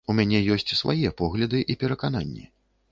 У 0.11 0.13
мяне 0.19 0.39
ёсць 0.55 0.73
свае 0.81 1.13
погляды 1.21 1.63
і 1.73 1.81
перакананні. 1.83 2.53